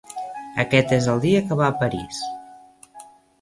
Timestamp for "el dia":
1.13-1.41